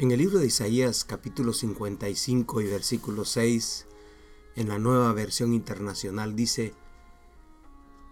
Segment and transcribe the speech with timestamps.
[0.00, 3.86] En el libro de Isaías capítulo 55 y versículo 6,
[4.56, 6.72] en la nueva versión internacional dice,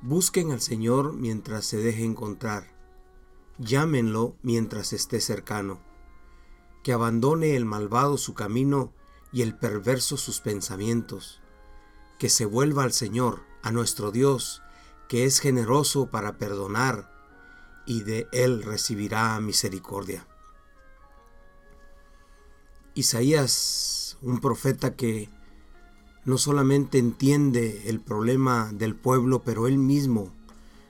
[0.00, 2.72] Busquen al Señor mientras se deje encontrar,
[3.58, 5.80] llámenlo mientras esté cercano,
[6.84, 8.92] que abandone el malvado su camino
[9.32, 11.40] y el perverso sus pensamientos,
[12.16, 14.62] que se vuelva al Señor, a nuestro Dios,
[15.08, 17.10] que es generoso para perdonar,
[17.86, 20.28] y de Él recibirá misericordia.
[22.94, 25.30] Isaías, un profeta que
[26.26, 30.32] no solamente entiende el problema del pueblo, pero él mismo,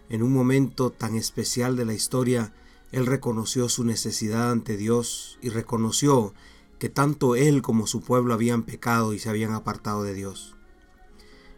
[0.08, 2.52] en un momento tan especial de la historia,
[2.90, 6.34] él reconoció su necesidad ante Dios y reconoció
[6.80, 10.56] que tanto él como su pueblo habían pecado y se habían apartado de Dios.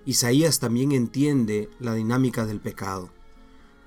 [0.05, 3.09] Isaías también entiende la dinámica del pecado,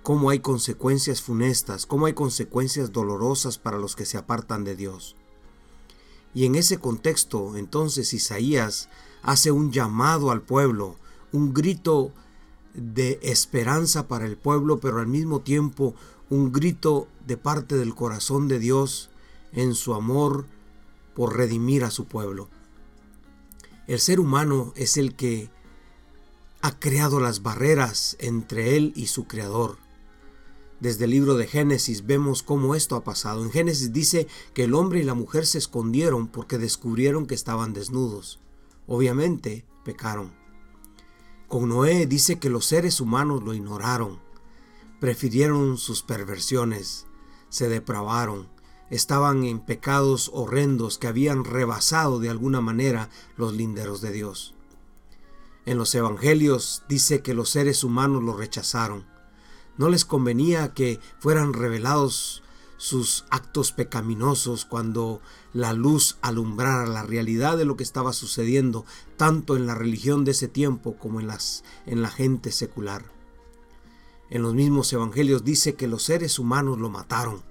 [0.01, 5.16] cómo hay consecuencias funestas, cómo hay consecuencias dolorosas para los que se apartan de Dios.
[6.37, 8.89] Y en ese contexto, entonces Isaías
[9.23, 10.95] hace un llamado al pueblo,
[11.31, 12.11] un grito
[12.75, 15.95] de esperanza para el pueblo, pero al mismo tiempo
[16.29, 19.09] un grito de parte del corazón de Dios
[19.51, 20.45] en su amor
[21.15, 22.49] por redimir a su pueblo.
[23.87, 25.49] El ser humano es el que
[26.61, 29.79] ha creado las barreras entre él y su creador.
[30.79, 33.43] Desde el libro de Génesis vemos cómo esto ha pasado.
[33.43, 37.73] En Génesis dice que el hombre y la mujer se escondieron porque descubrieron que estaban
[37.73, 38.39] desnudos.
[38.85, 40.35] Obviamente pecaron.
[41.47, 44.19] Con Noé dice que los seres humanos lo ignoraron,
[44.99, 47.07] prefirieron sus perversiones,
[47.49, 48.47] se depravaron,
[48.91, 54.53] estaban en pecados horrendos que habían rebasado de alguna manera los linderos de Dios.
[55.65, 59.16] En los evangelios dice que los seres humanos lo rechazaron
[59.77, 62.43] no les convenía que fueran revelados
[62.77, 65.21] sus actos pecaminosos cuando
[65.53, 68.85] la luz alumbrara la realidad de lo que estaba sucediendo
[69.17, 73.05] tanto en la religión de ese tiempo como en, las, en la gente secular.
[74.29, 77.41] En los mismos evangelios dice que los seres humanos lo mataron,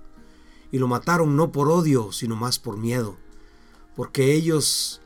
[0.71, 3.17] y lo mataron no por odio, sino más por miedo,
[3.95, 5.01] porque ellos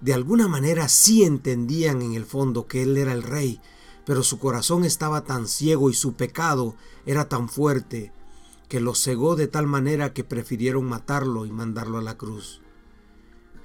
[0.00, 3.60] de alguna manera sí entendían en el fondo que Él era el rey,
[4.08, 6.74] pero su corazón estaba tan ciego y su pecado
[7.04, 8.10] era tan fuerte
[8.66, 12.62] que lo cegó de tal manera que prefirieron matarlo y mandarlo a la cruz.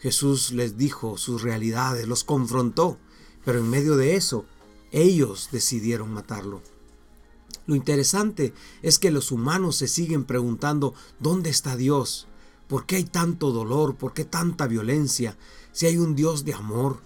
[0.02, 2.98] Jesús les dijo sus realidades, los confrontó,
[3.46, 4.44] pero en medio de eso,
[4.92, 6.62] ellos decidieron matarlo.
[7.66, 12.28] Lo interesante es que los humanos se siguen preguntando, ¿dónde está Dios?
[12.68, 13.96] ¿Por qué hay tanto dolor?
[13.96, 15.38] ¿Por qué tanta violencia?
[15.72, 17.00] Si hay un Dios de amor,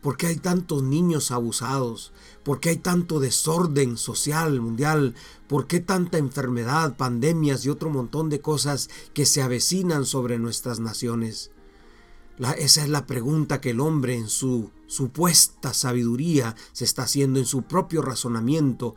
[0.00, 2.12] ¿Por qué hay tantos niños abusados?
[2.44, 5.14] ¿Por qué hay tanto desorden social mundial?
[5.48, 10.78] ¿Por qué tanta enfermedad, pandemias y otro montón de cosas que se avecinan sobre nuestras
[10.78, 11.50] naciones?
[12.58, 17.46] esa es la pregunta que el hombre en su supuesta sabiduría se está haciendo en
[17.46, 18.94] su propio razonamiento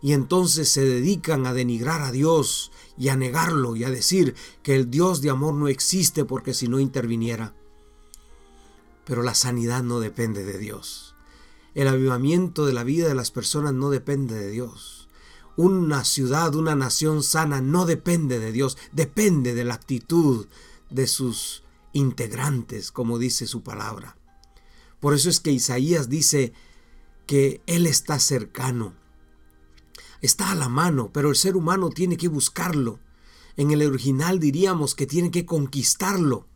[0.00, 4.76] y entonces se dedican a denigrar a Dios y a negarlo y a decir que
[4.76, 7.54] el Dios de amor no existe porque si no interviniera.
[9.04, 11.14] Pero la sanidad no depende de Dios.
[11.74, 15.08] El avivamiento de la vida de las personas no depende de Dios.
[15.56, 20.46] Una ciudad, una nación sana no depende de Dios, depende de la actitud
[20.90, 24.16] de sus integrantes, como dice su palabra.
[25.00, 26.52] Por eso es que Isaías dice
[27.26, 28.94] que Él está cercano.
[30.22, 33.00] Está a la mano, pero el ser humano tiene que buscarlo.
[33.56, 36.46] En el original diríamos que tiene que conquistarlo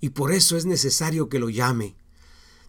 [0.00, 1.96] y por eso es necesario que lo llame.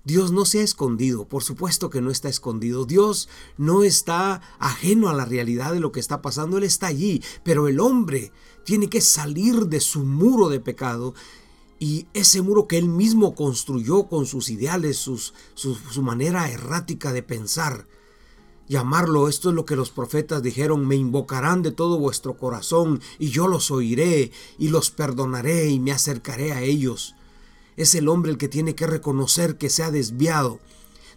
[0.06, 2.86] Dios no se ha escondido, por supuesto que no está escondido.
[2.86, 3.28] Dios
[3.58, 7.68] no está ajeno a la realidad de lo que está pasando, Él está allí, pero
[7.68, 8.32] el hombre
[8.64, 11.16] tiene que salir de su muro de pecado
[11.80, 15.18] y ese muro que Él mismo construyó con sus ideales, su,
[15.56, 17.88] su manera errática de pensar.
[18.68, 23.30] Llamarlo, esto es lo que los profetas dijeron, me invocarán de todo vuestro corazón y
[23.30, 27.16] yo los oiré y los perdonaré y me acercaré a ellos
[27.78, 30.60] es el hombre el que tiene que reconocer que se ha desviado.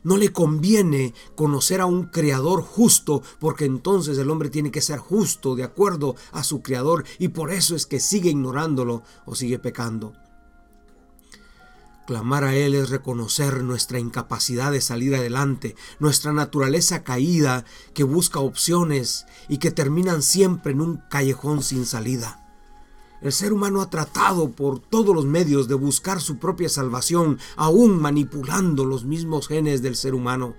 [0.04, 4.98] No le conviene conocer a un creador justo, porque entonces el hombre tiene que ser
[4.98, 9.58] justo de acuerdo a su creador y por eso es que sigue ignorándolo o sigue
[9.58, 10.14] pecando.
[12.08, 18.40] Clamar a Él es reconocer nuestra incapacidad de salir adelante, nuestra naturaleza caída que busca
[18.40, 22.49] opciones y que terminan siempre en un callejón sin salida.
[23.20, 28.00] El ser humano ha tratado por todos los medios de buscar su propia salvación, aún
[28.00, 30.54] manipulando los mismos genes del ser humano,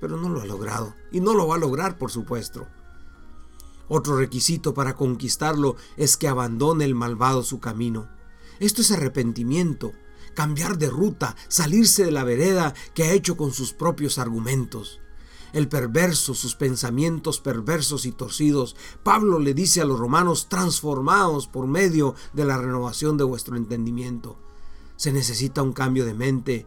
[0.00, 2.66] pero no lo ha logrado y no lo va a lograr, por supuesto.
[3.88, 8.08] Otro requisito para conquistarlo es que abandone el malvado su camino,
[8.58, 9.92] Esto es arrepentimiento,
[10.34, 15.00] cambiar de ruta, salirse de la vereda que ha hecho con sus propios argumentos.
[15.52, 21.66] El perverso, sus pensamientos perversos y torcidos, Pablo le dice a los romanos, transformados por
[21.66, 24.38] medio de la renovación de vuestro entendimiento.
[24.96, 26.66] Se necesita un cambio de mente,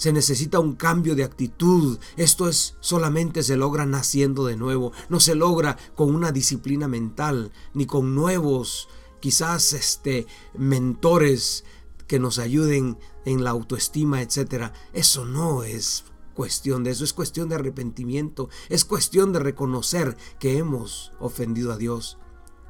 [0.00, 1.98] se necesita un cambio de actitud.
[2.16, 4.92] Esto es solamente se logra naciendo de nuevo.
[5.10, 8.88] No se logra con una disciplina mental ni con nuevos,
[9.20, 10.26] quizás este
[10.56, 11.64] mentores
[12.10, 14.72] que nos ayuden en la autoestima, etcétera.
[14.92, 20.58] Eso no es cuestión de eso, es cuestión de arrepentimiento, es cuestión de reconocer que
[20.58, 22.18] hemos ofendido a Dios,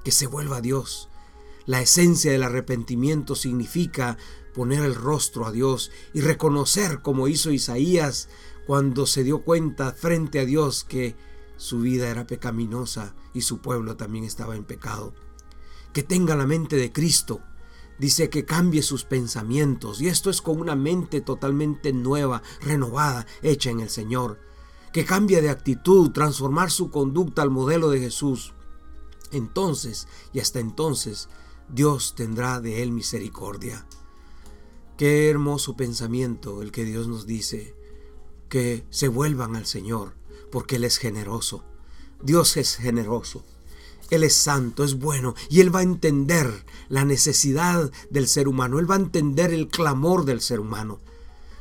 [0.04, 1.08] que se vuelva a Dios.
[1.64, 4.18] La esencia del arrepentimiento significa
[4.52, 8.28] poner el rostro a Dios y reconocer como hizo Isaías
[8.66, 11.16] cuando se dio cuenta frente a Dios que
[11.56, 15.14] su vida era pecaminosa y su pueblo también estaba en pecado.
[15.94, 17.40] Que tenga la mente de Cristo.
[18.00, 23.68] Dice que cambie sus pensamientos y esto es con una mente totalmente nueva, renovada, hecha
[23.68, 24.40] en el Señor.
[24.90, 28.54] Que cambie de actitud, transformar su conducta al modelo de Jesús.
[29.32, 31.28] Entonces, y hasta entonces,
[31.68, 33.86] Dios tendrá de él misericordia.
[34.96, 37.76] Qué hermoso pensamiento el que Dios nos dice,
[38.48, 40.14] que se vuelvan al Señor,
[40.50, 41.64] porque Él es generoso.
[42.22, 43.44] Dios es generoso.
[44.10, 48.78] Él es santo, es bueno, y Él va a entender la necesidad del ser humano,
[48.78, 50.98] Él va a entender el clamor del ser humano.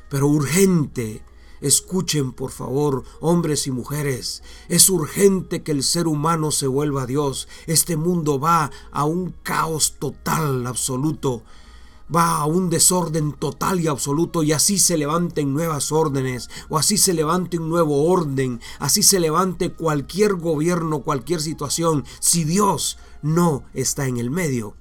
[0.09, 1.23] Pero urgente,
[1.61, 7.07] escuchen por favor, hombres y mujeres, es urgente que el ser humano se vuelva a
[7.07, 7.47] Dios.
[7.67, 11.43] Este mundo va a un caos total, absoluto
[12.13, 16.97] va a un desorden total y absoluto y así se levanten nuevas órdenes o así
[16.97, 23.63] se levante un nuevo orden, así se levante cualquier gobierno, cualquier situación, si Dios no
[23.73, 24.75] está en el medio,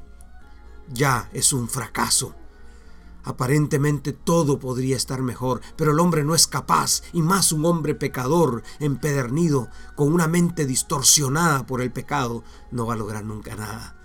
[0.92, 2.34] ya es un fracaso.
[3.24, 7.94] Aparentemente todo podría estar mejor, pero el hombre no es capaz, y más un hombre
[7.94, 13.97] pecador, empedernido, con una mente distorsionada por el pecado, no va a lograr nunca nada.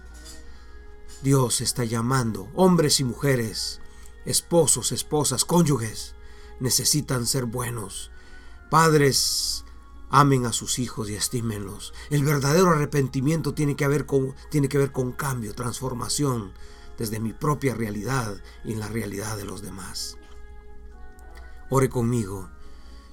[1.23, 3.79] Dios está llamando, hombres y mujeres,
[4.25, 6.15] esposos, esposas, cónyuges,
[6.59, 8.11] necesitan ser buenos.
[8.69, 9.63] Padres,
[10.09, 11.93] amen a sus hijos y estímenlos.
[12.09, 16.51] El verdadero arrepentimiento tiene que, con, tiene que ver con cambio, transformación
[16.97, 18.35] desde mi propia realidad
[18.65, 20.17] y en la realidad de los demás.
[21.69, 22.49] Ore conmigo.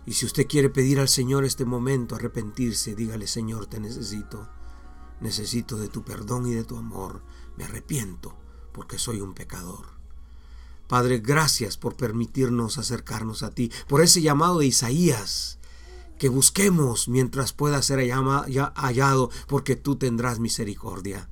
[0.05, 4.49] Y si usted quiere pedir al Señor este momento, arrepentirse, dígale, Señor, te necesito.
[5.21, 7.23] Necesito de tu perdón y de tu amor.
[7.57, 8.35] Me arrepiento
[8.73, 9.87] porque soy un pecador.
[10.89, 15.59] Padre, gracias por permitirnos acercarnos a ti, por ese llamado de Isaías,
[16.19, 21.29] que busquemos mientras pueda ser hallado, porque tú tendrás misericordia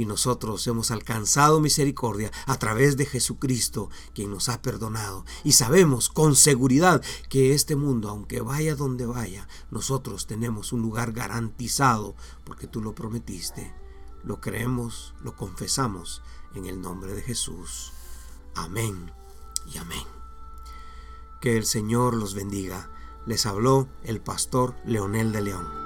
[0.00, 5.26] y nosotros hemos alcanzado misericordia a través de Jesucristo, quien nos ha perdonado.
[5.44, 11.12] Y sabemos con seguridad que este mundo, aunque vaya donde vaya, nosotros tenemos un lugar
[11.12, 12.14] garantizado,
[12.44, 13.74] porque tú lo prometiste.
[14.24, 16.22] Lo creemos, lo confesamos
[16.54, 17.92] en el nombre de Jesús.
[18.54, 19.12] Amén
[19.70, 20.06] y amén.
[21.42, 22.88] Que el Señor los bendiga.
[23.26, 25.79] Les habló el pastor Leonel de León.